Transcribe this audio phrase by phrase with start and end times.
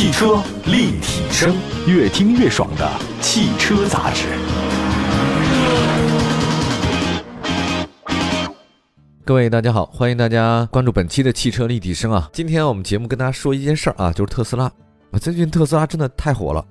[0.00, 1.54] 汽车立体声，
[1.86, 4.28] 越听越爽的汽车杂志。
[9.26, 12.30] 各位大家好，欢迎大家关注本期的汽车立体声啊！
[12.32, 14.64] 今天我们节目跟大家说一件事儿啊，就是特斯拉
[15.10, 16.64] 啊，最近特斯拉真的太火了。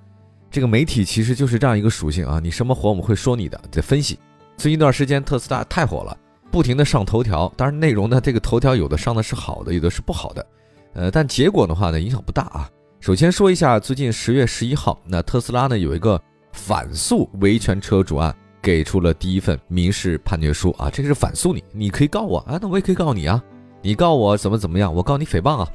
[0.49, 4.17] 这个媒体其实就是这样一个属性啊，你什么火我们会说你的，在分析。
[4.57, 6.17] 最近一段时间特斯拉太火了，
[6.49, 10.47] 不停的上头条，当然内容呢，这个头条有的上的是好的，有的是不好的，
[10.95, 12.67] 呃，但结果的话呢，影响不大啊。
[12.99, 16.21] 首先说一下，最近十月十一号，那特斯拉呢有一个
[16.51, 18.35] 反诉维权车主案。
[18.61, 23.41] 给出了第一份民事判决书啊，这个是反诉你，你可以告我啊，那我也可以告你啊，
[23.81, 25.67] 你告我怎么怎么样，我告你诽谤啊，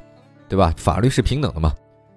[0.51, 0.71] 对吧？
[0.77, 1.73] 法律是平等的嘛。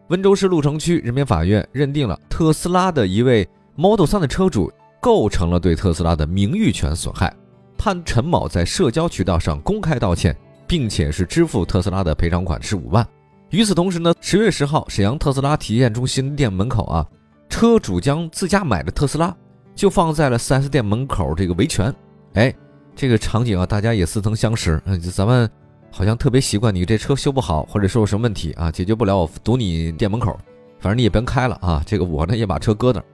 [0.10, 3.48] 温州市鹿城区人民法院认定了特斯拉的一位
[3.78, 4.70] Model 3的车主
[5.00, 7.34] 构成了对特斯拉的名誉权损害，
[7.78, 10.36] 判陈某在社交渠道上公开道歉，
[10.68, 13.08] 并且是支付特斯拉的赔偿款是五万。
[13.50, 17.06] 与此同时呢，十月十号，沈阳特斯拉体验中心店门口啊，
[17.50, 19.36] 车主将自家买的特斯拉。
[19.74, 21.94] 就放在了 4S 店门口这个维权，
[22.34, 22.52] 哎，
[22.96, 24.82] 这个场景啊，大家也似曾相识。
[24.86, 25.48] 嗯，咱们
[25.92, 30.36] 好像特别习惯，你这车修不好，或者说有什么问题啊，解决不了，我堵你店门口，
[30.80, 31.84] 反正你也别开了啊。
[31.86, 33.06] 这个我呢也把车搁那儿。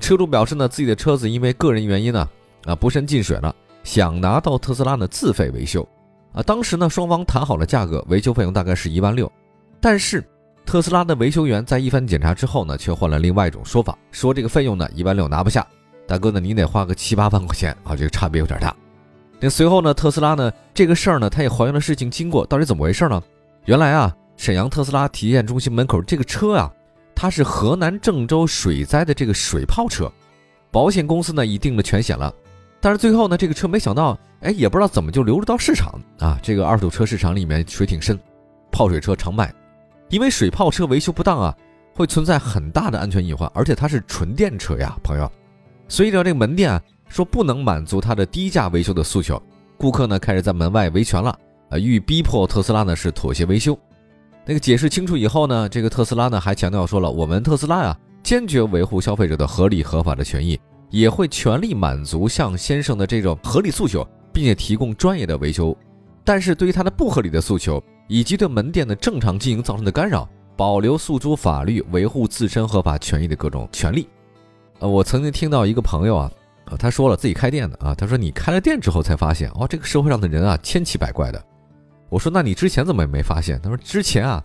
[0.00, 2.28] 车主表示呢，自己的车子因为个人原因呢，
[2.64, 3.54] 啊不慎进水了，
[3.84, 5.88] 想拿到特斯拉呢自费维修。
[6.32, 9.30] 啊，当时呢双方谈好了价格，维修费用大概是一万六，
[9.80, 10.24] 但是
[10.66, 15.66] 特斯拉的维修员在一番检查之后呢，却换了另外一种说法，说这个费用呢一万六拿不下。
[16.06, 18.74] 大哥呢，你得花个七八万块钱啊，这个差别有点大。
[19.40, 23.22] 那随后呢，特斯拉呢这个事儿呢，他也还原了事情经过，到底怎么回事呢？
[23.66, 26.72] 原来啊，沈阳特斯拉体验中心门口这个车啊，
[27.14, 30.10] 它是河南郑州水灾的这个水泡车，
[30.70, 32.34] 保险公司呢已定了全险了，
[32.80, 38.18] 但是最后呢，这个车没想到，哎，也不知道怎么就流入到市场啊，这个二手车市场里面水挺深，
[38.72, 39.52] 泡水车常卖，
[40.08, 41.56] 因为水泡车维修不当啊，
[41.94, 45.30] 会存在很大的安全隐患，而且它是纯电车呀，朋友。
[45.88, 49.40] 所以呢，这个门店啊说不能满足他的低价维修的诉求，
[49.76, 51.30] 顾客呢开始在门外维权了，
[51.70, 53.78] 啊，欲逼迫特斯拉呢是妥协维修。
[54.46, 60.58] 那个解释清楚以后呢，这个特斯拉呢还强调说了，我们特斯拉呀坚决维护消费者的合理合法的权益，
[60.90, 65.76] 也会全力满足向先生的这种合理诉求，并且提供专业的维修。
[66.24, 74.08] 但是对于他的不合理的诉求以及对门店的正常经营造成的干扰，保留诉诸法律，维护自身合法权益的各种权利。
[74.80, 76.32] 呃，我曾经听到一个朋友啊，
[76.78, 81.44] 他说了自己开店的啊，他说你开了店之后才发现，哦，这个社会上的人啊，千奇百怪的。
[82.08, 83.60] 我说那你之前怎么也没发现？
[83.62, 84.42] 他说之前啊，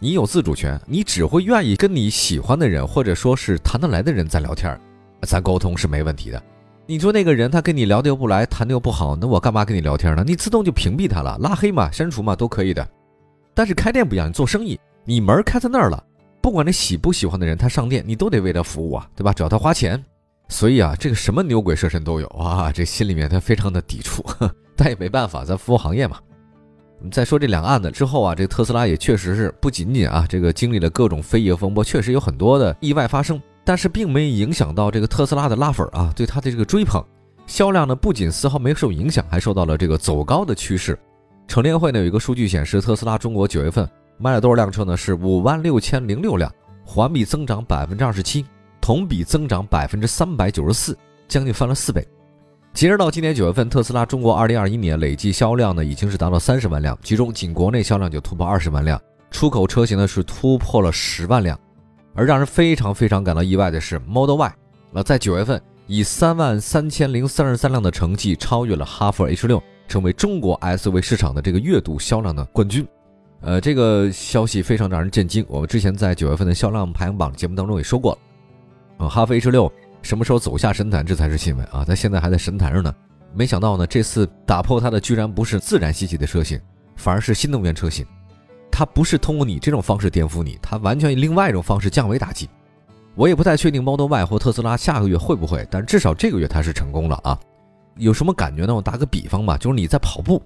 [0.00, 4.76] 你有自主权，你只会愿意跟你喜欢的人或者说是谈得来的人在聊天，
[5.22, 6.42] 咱沟通是没问题的。
[6.86, 10.24] 你说那个人他跟你聊得又不来，谈的又不好，那我干嘛跟你聊天呢？
[10.26, 12.86] 你自动就屏蔽他了，拉黑嘛，删除嘛，都可以的。
[13.54, 16.02] 但是开店不一样，你做生意，你门开在那儿了。
[16.42, 19.32] 不管你喜不喜欢的人，他上店你都得为他服务啊，对吧？
[19.32, 20.02] 只要他花钱，
[20.48, 24.22] 所以啊，这个什么牛鬼蛇神都有啊，这心里面他非常的抵触，
[24.76, 26.18] 但也没办法，咱服务行业嘛。
[26.98, 37.02] 我们再说这两案子之后啊，这个特斯拉也确实是不仅仅啊，这个经历了各种非议风波，确实有很多的意外发生，但是并没影响到这个特斯拉的拉粉啊，对它的这个追捧，
[37.46, 40.98] 销量呢不仅丝毫没受影响，还受到了这个走高的趋势。
[41.46, 43.88] 乘联会呢有一个数据显示，特斯拉中国九月份。
[44.16, 44.96] 卖了多少辆车呢？
[44.96, 46.48] 是五万六千零六辆，
[46.84, 48.46] 环比增长百分之二十七，
[48.80, 50.96] 同比增长百分之三百九十四，
[51.26, 52.06] 将近翻了四倍。
[52.72, 59.00] 截止到今年九月份，特斯拉中国二零二一年累计销量呢，已经是达到三十万辆，其中仅国内销量就突破二十万辆，
[59.32, 61.58] 出口车型呢是突破了十万辆。
[62.14, 64.54] 而让人非常非常感到意外的是，Model Y，
[64.92, 72.86] 呃，在九月份以三万三千零三十三辆的成绩，超越了哈弗 H 六，成为中国 SUV 市场的这个月度销量的冠军。
[73.40, 75.44] 呃，这个消息非常让人震惊。
[75.48, 78.12] 我们之前在九月份的销量排行榜节目当中也说过
[78.98, 81.84] 了，啊，哈弗 H 六什么时候走下神坛，这才是新闻啊！
[81.86, 82.94] 它现在还在神坛上呢。
[83.34, 86.60] 没想到呢，这次打破它的居然不是自然吸气的车型，
[86.96, 88.06] 反而是新能源车型。
[88.70, 92.48] 它不是通过你这种方式颠覆你，它完全以另外一种方式降维打击。
[93.14, 97.38] 我也不太确定 Model Y 或特斯拉下个月会不会，但至少这个月它是成功了啊！
[97.96, 98.74] 有什么感觉呢？
[98.74, 100.42] 我打个比方吧，就是你在跑步。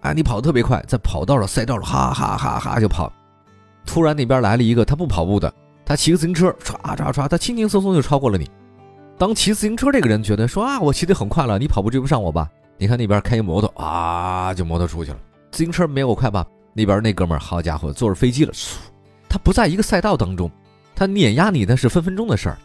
[0.00, 3.12] 啊，你跑得特别快，在跑道上、赛道上，哈哈哈哈就跑。
[3.84, 5.52] 突然那边来了一个他不跑步的，
[5.84, 8.48] 他骑个自行车，唰唰唰，他轻轻松松就超过了你。
[9.18, 12.48] 当骑自行车这个人觉得说啊，我骑得很快了，你跑步追不上我吧？
[12.78, 15.18] 你看那边开一摩托啊，就摩托出去了。
[15.50, 16.46] 自行车没我快吧？
[16.74, 18.52] 那边那哥们儿，好家伙，坐着飞机了，
[19.28, 20.50] 他不在一个赛道当中，
[20.94, 22.58] 他碾压你那是分分钟的事儿。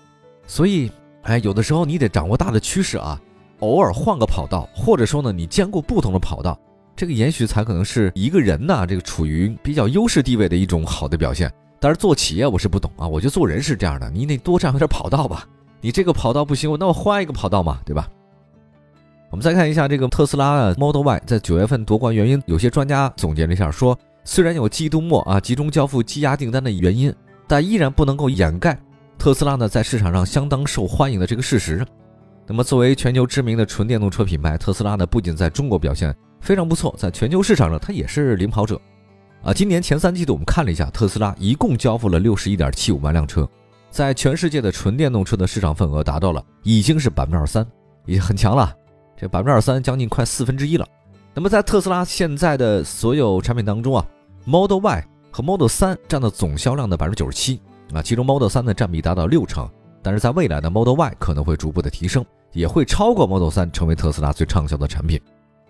[0.45, 0.91] 所以，
[1.21, 3.17] 哎，有的时候你得掌握大的趋势啊，
[3.61, 6.59] 偶尔换个跑道，或者说呢，你兼顾不同的跑道。
[6.95, 11.51] 这个也许才可能是一个人呢，这个处于比较优势地位的一种好的表现。
[11.79, 15.47] 但是做企业我是不懂啊，我觉得做人是这样的，你得多占点跑道吧。
[15.79, 18.07] 你这个跑道不行，那我换一个跑道嘛，对吧？
[19.31, 27.11] 我们再看一下这个特斯拉的 Model Y 在九月份夺冠原因，有些专家总结了一下，说虽然有季度末啊集中交付积压订单的原因，
[27.47, 28.77] 但依然不能够掩盖
[29.17, 31.83] 特斯拉呢在市场上相当受欢迎的这个事实。
[32.51, 38.77] 那么作为全球知名的纯电动车品牌，特斯拉呢不仅在中国表现非常不错，在全球市场上它也是领跑者。
[39.41, 43.47] 啊，今年前三季度我们看了一下，特斯拉一共交付了六十一点七五万辆车。
[43.89, 47.65] 在全世界的纯电动车的市场份额达到了，已经是百分之二三，
[48.05, 48.75] 已经很强了。
[49.15, 50.85] 这百分之二三将近快四分之一了。
[51.33, 54.05] 那么在特斯拉现在的所有产品当中啊
[54.43, 57.61] ，Model Y 和 Model 3占到总销量的百分之九十七
[57.93, 59.69] 啊，其中 Model 3的占比达到六成。
[60.03, 65.19] 但是在未来的 Model Y 可能会逐步的提升，也会超过 Model 3，成为特斯拉最畅销的产品。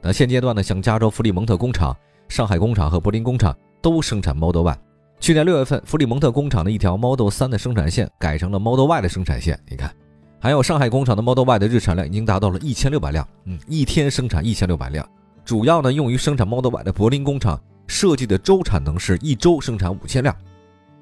[0.02, 1.96] 那现阶段呢，像加州弗里蒙特工厂、
[2.28, 4.78] 上海工厂和柏林工厂都生产 Model Y。
[5.20, 9.60] 去年六月份，弗里蒙特工厂的一条 Model 3的生产线改成了 Model Y 的生产线。
[9.70, 9.94] 你看，
[10.40, 15.08] 还有上海工厂的 Model Y 的日产量已经达到了一千六百辆，嗯，一天生产一千六百辆。
[15.46, 20.36] 主要呢用于生产 Model Y 的柏林工厂设计的周产能是一周生产五千辆。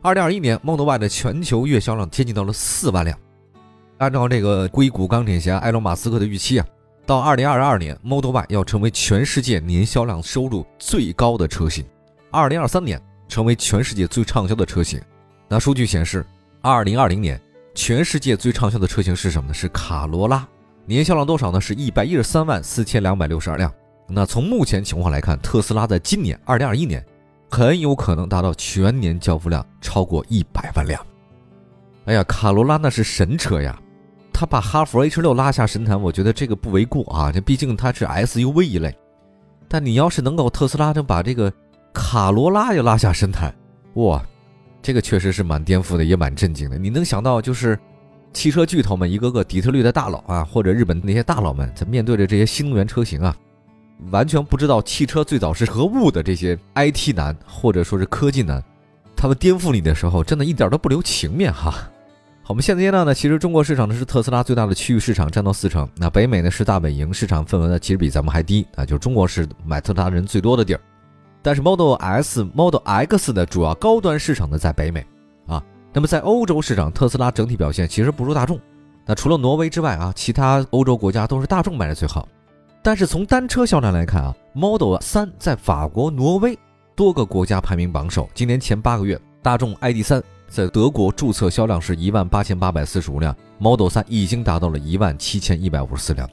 [0.02, 3.18] 二零二一年 Model Y 的全球月销量接近到了四万辆。
[4.00, 6.66] 按照这个硅谷钢铁侠埃隆·马斯克的预期啊，
[7.06, 11.86] 到二零二二年 Model Y 要成为全世界年销量收入最高的车型。
[12.32, 13.02] 二零二三年。
[13.30, 15.00] 成为全世界最畅销的车型。
[15.48, 16.26] 那数据显示，
[16.62, 17.40] 二零二零年
[17.76, 19.54] 全世界最畅销的车型是什么呢？
[19.54, 20.48] 是卡罗拉，
[20.84, 21.62] 年销量多少呢？
[21.62, 23.72] 是一百一十三万四千两百六十二辆。
[24.08, 27.06] 那从目前情况来看，特斯拉在今年二零二一年
[27.52, 31.00] 很有可能达到全年交付量超过一百万辆。
[32.06, 33.80] 哎呀，卡罗拉那是神车呀，
[34.40, 37.30] 他把哈弗 H 六拉下神坛，我觉得这个不为过啊。
[37.30, 38.98] 这毕竟它是 SUV 一类，
[39.68, 41.52] 但你要是能够特斯拉能把这个。
[41.92, 43.54] 卡罗拉也拉下神坛，
[43.96, 44.24] 哇，
[44.82, 46.78] 这个确实是蛮颠覆的，也蛮震惊的。
[46.78, 47.78] 你能想到，就是
[48.32, 53.36] 汽车巨头们一个个底特律的大佬啊，或者日本那些大佬们，在面对着这些新能源车型啊，
[54.12, 58.64] 完全不知道汽车最早是何物的这些 IT 男或者说是科技男，
[59.18, 61.74] 他们颠覆你的时候，真的一点都不留情面哈。
[62.50, 65.88] 我们现阶段呢，其实中国市场呢是特斯拉最大的区域市场，占到四成。
[65.96, 70.82] 那北美呢是大本营，市场份额呢其实比咱们还低啊，就是中国是买特斯拉人最多的地儿。
[71.44, 75.06] 但是 Model S、Model X 的主要高端市场呢在北美，
[75.46, 75.64] 啊，
[75.94, 78.60] 那么在欧洲市场，特斯拉整体表现其实不如大众。
[79.06, 82.28] 那除了挪威之外啊，其他欧洲国家都是大众卖的最好。
[82.82, 86.58] 但是从单车销量来看啊，Model 3在法国、挪威
[86.96, 88.28] 多个国家排名榜首。
[88.34, 96.28] 今年前八个月，大众 ID.3 在德国注册销量是一万八千八百四十五辆，Model 3已经达到了一万七千一百五十四辆。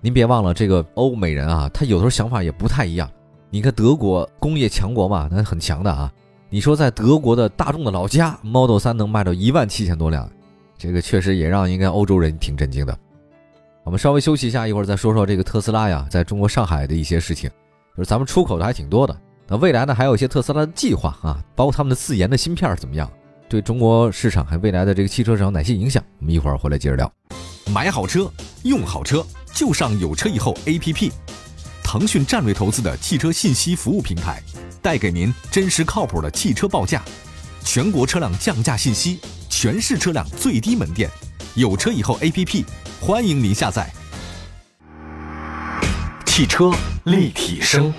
[0.00, 3.08] 您别忘了，这个欧美人啊，他有时候想法也不太一样。
[3.50, 6.12] 你看德国工业强国嘛，那很强的啊。
[6.50, 10.28] 你说在德国的大众的老家，Model 3能卖到一万七千多辆，
[10.76, 12.98] 这个确实也让应该欧洲人挺震惊的。
[13.84, 17.48] 我们稍微休息一下，一会儿再说说这个特斯拉呀，在中国上海的一些事情。
[17.96, 19.16] 就是咱们出口的还挺多的，
[19.46, 23.08] 那未来呢，还有一些特斯拉的计划啊，包括他们的自研的芯片怎么样，
[23.52, 26.02] 对中国市场还未来的这个汽车市场哪些影响？
[26.20, 27.12] 我们一会儿回来接着聊。
[27.70, 28.32] 买好车，
[28.62, 29.22] 用好车，
[29.52, 31.12] 就上有车以后 APP。
[31.84, 34.42] 腾讯战略投资的汽车信息服务平台，
[34.80, 37.02] 带给您真实靠谱的汽车报价，
[37.62, 41.10] 全国车辆降价信息，全市车辆最低门店，
[41.54, 42.64] 有车以后 APP，
[43.02, 43.92] 欢迎您下载。
[46.24, 46.72] 汽车
[47.04, 47.92] 立体声，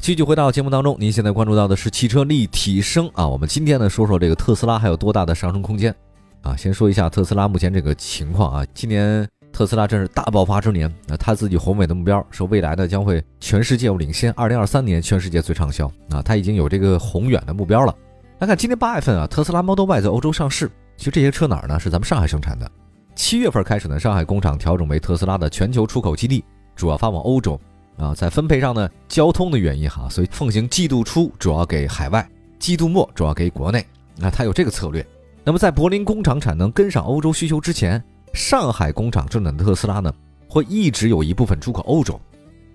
[0.00, 3.28] 继续回到节目当中，您现在关注到的是汽车立体声啊。
[3.28, 5.94] 我们今天呢说说这个特斯拉还有多大的上升空间
[6.40, 6.56] 啊？
[6.56, 9.28] 先说一下特斯拉目前这个情况啊，今年。
[9.52, 17.92] 特斯拉真是大爆发之年，那他自己宏伟的目标说未来呢将会全世界领先，二零二三年全世界最畅销啊，他已经有这个宏远的目标了。
[18.38, 21.78] 来看今年八月份啊，特斯拉 Model Y 在欧洲上市，其实这些车哪儿呢？
[21.78, 22.70] 是咱们上海生产的。
[23.16, 26.44] 七月份开始呢，上海工厂调整为特斯拉的全球出口基地，
[26.76, 27.60] 主要发往欧洲
[27.96, 28.14] 啊。
[28.14, 32.28] 在分配上呢，交通的原因哈，所以奉行季度初主要给海外，
[32.58, 33.84] 季度末主要给国内。
[34.16, 35.06] 那它有这个策略。
[35.44, 38.02] 那么在柏林工厂产能跟上欧洲需求之前。
[38.32, 40.14] 上海工厂生产的特斯拉呢，
[40.46, 42.20] 会一直有一部分出口欧洲。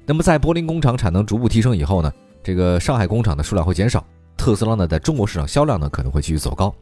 [0.05, 2.11] 那么在柏林工厂产能逐步提升以后呢，
[2.43, 4.05] 这个上海工厂的数量会减少，
[4.35, 6.75] 特斯拉呢在中国市场销量呢可能会继续走高。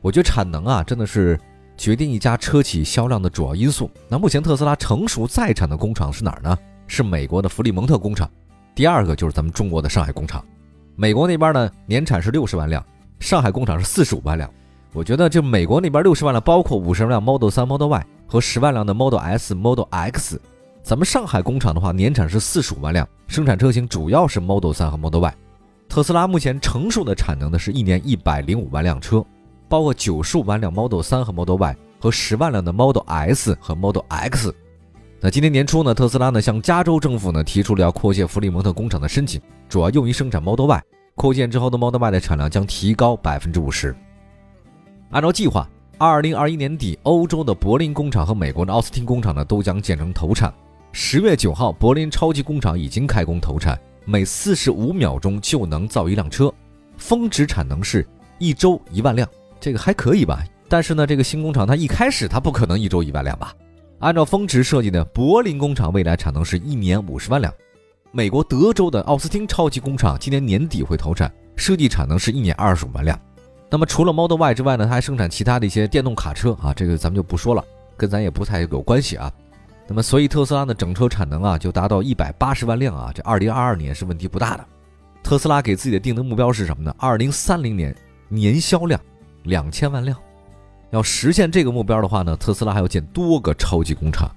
[0.00, 1.38] 我觉得产能啊真的是
[1.76, 3.90] 决定一家车企销量的主要因素。
[4.08, 6.56] 那目前特斯拉成熟在产的工厂是哪儿呢？
[6.86, 8.30] 是美国的弗里蒙特工厂，
[8.74, 10.44] 第二个就是咱们中国的上海工厂。
[10.94, 12.84] 美国那边呢年产是六十万辆，
[13.20, 14.50] 上海工厂是四十五万辆。
[14.92, 20.40] 我觉得就美国那边六十万辆，包括五十万辆 Model 3、Model Y 和十万辆的 Model S、Model X。
[20.82, 25.34] 咱们上海工厂的话，年产是四十五万辆，生产车型主要是 Model 3和 Model Y。
[25.88, 29.22] 特斯拉目前成熟的产能呢是一年一百零五万辆车，
[29.68, 34.54] 包括九十五万辆 Model 3和 Model Y 和十万辆的 Model S 和 Model X。
[35.26, 40.82] 那今年年初呢，特斯拉呢向加州政府呢提出了要扩建弗里蒙特工厂的申请，主要用于生产 Model Y。
[41.16, 43.92] 扩建之后的 Model Y 的产量将提高百分之五十。
[45.10, 45.68] 按照计划，
[45.98, 50.54] 二零二一年底，欧洲的柏林工厂和美国的奥斯汀工厂呢都将建成投产。
[50.92, 56.54] 十月九号，柏林超级工厂已经开工投产，每四十五秒钟就能造一辆车，
[56.98, 58.06] 峰值产能是
[58.38, 59.28] 一周一万辆，
[59.58, 60.44] 这个还可以吧？
[60.68, 63.52] 但是呢，这个新工厂它一开始它不可能一周一万辆吧？
[63.98, 67.52] 按照峰值设计呢，柏林工厂未来产能是一年五十万辆。
[68.12, 73.18] 美国德州的奥斯汀超级工厂今年年底会投产，设计产能是一年二十五万辆。
[73.70, 77.64] 那么除了 Model Y 之外呢，它还生产其他的一些电动卡车啊，这个咱们就不说了，
[77.96, 79.32] 跟咱也不太有关系啊。
[79.88, 84.64] 那么所以特斯拉的整车产能啊就达到一百八十万辆啊，这二零二二年是问题不大的。
[85.22, 86.94] 特斯拉给自己的定的目标是什么呢？
[86.98, 87.94] 二零三零年
[88.28, 89.00] 年销量
[89.42, 90.16] 两千万辆。
[90.90, 94.30] 要实现这个目标的话呢，特斯拉还要建多个超级工厂。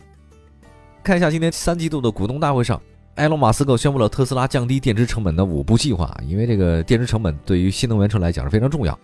[1.04, 2.82] 看一下今年三季度的股东大会上，
[3.16, 6.16] 埃隆·马斯克宣布了特斯拉降低电池成本的五步计划。
[6.28, 8.98] 因为这个电池成本对于新能源车来讲是非常重要，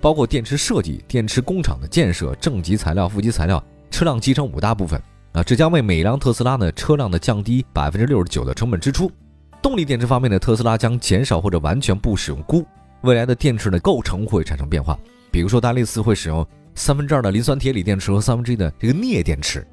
[0.00, 5.00] 包括电池设计、电池工厂的建设、正极材料、负极材料、车辆集成五大部分
[5.32, 9.10] 啊，这将为每辆特斯拉呢车辆的降低百分之六十九的成本支出。
[9.60, 12.64] 动力电池方面呢，特斯拉将减少或者完全不使用钴，
[13.02, 14.98] 未来的电池的构成会产生变化，
[15.30, 16.46] 比如说它类似会使用。
[16.74, 19.66] 三分之二的磷酸铁锂电池和三分之一的这个镍电池，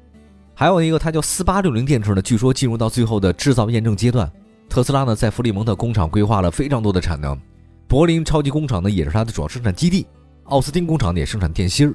[0.54, 4.30] 还有一个它叫四八六零电池呢，据说进入到最后的制造验证阶段。
[4.68, 7.38] 特斯拉呢在弗里蒙特工厂规划了非常多的产能，
[7.86, 10.06] 柏林超级工厂呢也是它的主要生产基地，
[10.44, 11.94] 奥斯汀工厂也生产电芯儿。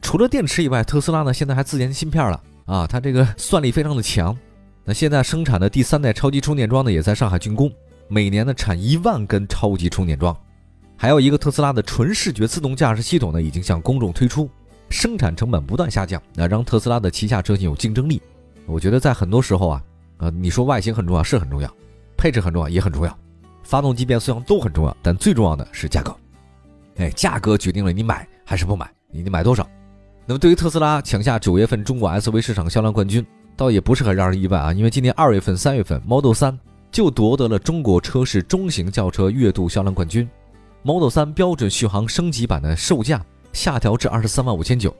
[0.00, 4.36] 除了电池以外，特斯拉呢现在还自研芯片了啊，它这个算力非常的强。
[4.84, 7.72] 那现在生产的第三代超级充电桩呢也在上海竣工，
[8.06, 10.36] 每年呢产一万根超级充电桩。
[11.04, 14.48] 还有一个特斯拉的纯视觉自动驾驶系统呢，已经向公众推出，
[14.88, 18.22] 生产成本不断下降，那让特斯拉的旗下车型有竞争力。
[18.64, 19.82] 我觉得在很多时候啊，
[20.16, 21.70] 呃，你说外形很重要是很重要，
[22.16, 23.14] 配置很重要也很重要，
[23.64, 26.16] 发动机变速箱都很重要，但最重要的是价格。
[26.96, 29.68] 哎，价格决定了你买还是不买，你得买多少。
[30.24, 33.22] 那么对于特斯拉抢下九月份中国 SUV 市场销量冠军，
[33.58, 36.56] 倒也不是很让人意外啊，因为今年二月份、三月份 Model 3
[36.90, 40.26] 就夺得了中国车市中型轿车月度销量冠军。
[40.86, 43.24] Model 3标准续航升级版的售价
[43.54, 44.94] 下调至二十三万五千九，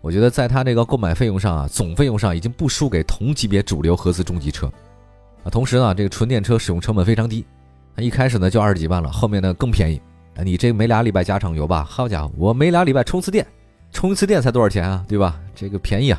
[0.00, 4.66] 我觉得在它这个购买费用上啊，总费用上已经不输给同级别主流合资中级车
[5.44, 5.50] 啊。
[5.50, 7.44] 同时呢，这个纯电车使用成本非常低，
[7.94, 10.00] 它一开始呢就二十几万了，后面呢更便宜。
[10.36, 13.46] 啊，你这每俩礼拜加场油吧，好家伙，我每俩礼拜充次电，
[13.92, 15.04] 充一次电才多少钱啊？
[15.06, 15.38] 对吧？
[15.54, 16.18] 这个便宜啊。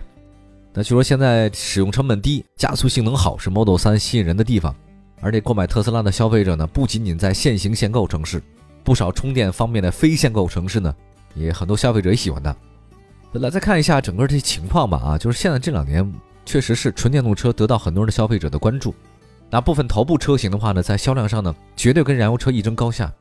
[0.74, 4.76] 那据说现在使用成本低，加速性能好是 Model 3吸引人的地方，
[5.22, 8.40] 而且购买特斯拉的消费者呢，不仅仅在限行限购城市。
[8.88, 10.96] 不少充电方面的非限购城市呢，
[11.36, 12.56] 也很多消费者也喜欢它。
[13.34, 16.10] 来再看一下整个这些情况吧，啊，就是现在这两年
[16.46, 18.96] 确实是纯电动车得到很多人的消费者的关注。
[19.50, 23.14] 那部分头部车型的话呢，在销量上呢，绝对跟燃油车一争高下。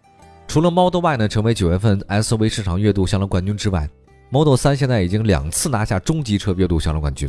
[0.46, 3.90] 除了 Model Y 呢成为九月份 SUV 市场月度销量冠军之外
[4.30, 7.28] ，Model 3现在已经两次拿下中级车月度销量冠军。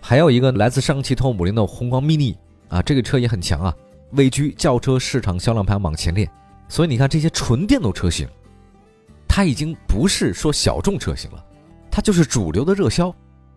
[0.00, 2.36] 还有一个来自上汽通用五菱的宏光 mini
[2.68, 3.74] 啊，这个车也很强啊，
[4.12, 6.30] 位居轿车市场销量排行榜前列。
[6.68, 8.28] 所以你看，这些纯电动车型，
[9.28, 11.44] 它已经不是说小众车型了，
[11.90, 13.14] 它就是主流的热销，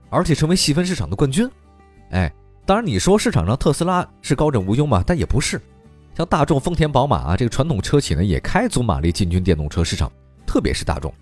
[0.10, 1.50] 而且成为细分市场的冠军。
[2.12, 2.32] 哎，
[2.66, 5.04] 当然你说市场上特斯拉是高枕无忧嘛？
[5.06, 5.60] 但也不是，
[6.16, 10.12] 像大众、丰田、宝马啊这个传统车企呢，也开足马力进军电动车市场，
[10.46, 11.14] 特别是大众。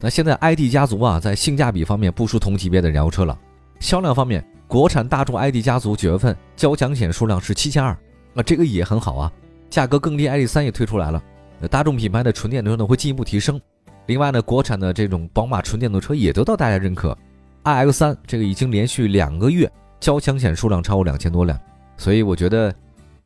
[0.00, 3.38] 那现在 ID 家族啊，在性价比方面不输同级别的燃油车了。
[3.80, 7.96] 销量方面，国产大众 ID 家族九月份交强险数量是七千二，
[8.32, 9.32] 那这个也很好啊。
[9.70, 11.22] 价格更低，ID 三也推出来了。
[11.70, 13.60] 大众品牌的纯电动车呢会进一步提升，
[14.06, 17.16] 另外呢，国产的这种宝马纯电动车也得到大家认可。
[17.64, 21.58] iX3 这个已经连续两个月交强险数量超过两千多辆，
[21.96, 22.74] 所以我觉得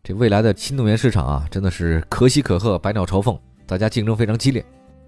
[0.04, 4.64] 这未来的新能源市场啊，真的是可喜可贺，百鸟朝凤，大家竞争非常激烈。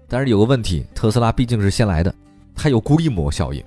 [0.09, 2.13] 但是有个问题，特斯拉毕竟是先来的，
[2.53, 3.63] 它有规模效应，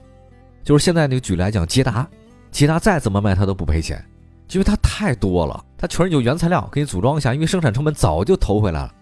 [0.62, 2.06] 就是现在那个举例来讲，捷达，
[2.50, 4.04] 捷达再怎么卖它都不赔钱，
[4.50, 8.94] 因为它太多了，它全是有原材料给你组装一下，因为生产成本早就投回来了。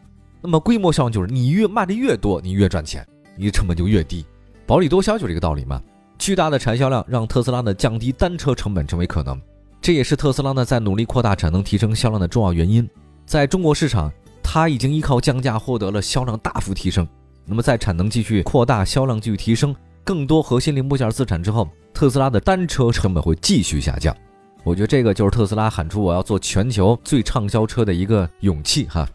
[0.42, 3.06] 那么规模效应就是你越卖的越多，你越赚钱，
[3.36, 4.26] 你的成本就越低，
[4.66, 5.80] 薄利多销就这个道理嘛。
[6.18, 9.40] 巨大的产销量让特斯拉呢降低单车成本成为可能，
[9.80, 12.88] 这也是特斯拉呢在努力扩大产能、提升销量的重要原因。
[13.24, 17.06] 在中国市场，它已经依靠降价获得了销量大幅提升。
[17.44, 24.16] 那么在产能继续扩大、销量继续提升、更多核心零部件自产之后，特斯拉的单车成本会继续下降。
[24.64, 29.08] 我觉得这个就是特斯拉喊出我要做全球最畅销车的一个勇气哈。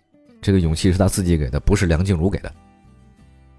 [0.47, 2.49] 这个勇气是他自己给的，不是梁静茹给的。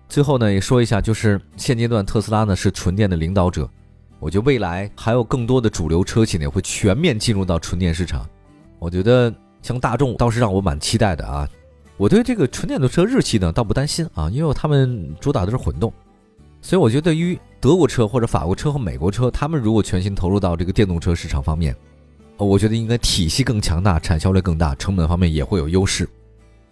[0.09, 3.69] 最后呢，也说一下，就是现阶段特斯拉呢是纯电的领导者，
[4.19, 8.27] 我觉得未来还有更多的主流车企呢会全面进入到纯电市场。
[8.79, 9.31] 我觉得
[9.61, 11.47] 像大众倒是让我蛮期待的啊。
[11.99, 15.93] 我对这个纯电动车日系呢倒不担心啊，因为他们主打的是混动，
[16.63, 21.77] 所以我觉得对于德国车或者法国车和美国车，他们如果全心投入到这个电动车市场方面，
[22.39, 26.09] 我觉得应该体系更强大，产销率更大，成本方面也会有优势。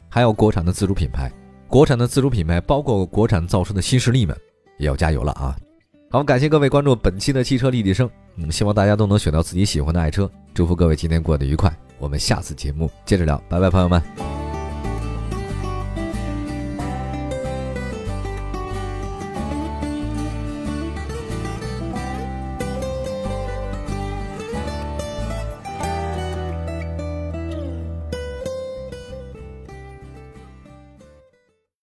[0.09, 1.31] 还有国产的自主品牌，
[1.69, 4.37] 国产的自主品牌包括国产造车的新势力们，
[4.79, 5.57] 也要加油了啊！
[6.11, 14.36] 好，感谢各位关注本期的汽车立体声，嗯，希望大家都能选到自己喜欢的爱车，祝福各位今天过得愉快，我们下次节目接着聊，拜拜，朋友们。